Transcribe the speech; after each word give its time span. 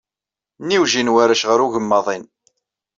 Nniwjin 0.61 1.11
warrac 1.13 1.43
ɣer 1.45 1.59
ugemmaḍin. 1.65 2.23